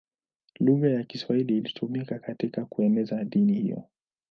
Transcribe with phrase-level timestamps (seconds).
[0.59, 3.83] Lugha ya Kiswahili ilitumika katika kueneza dini hiyo.